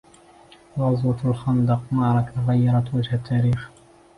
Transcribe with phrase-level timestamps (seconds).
[0.79, 3.71] غزوة الخندق ـ معركة غيرت وجه التاريخ.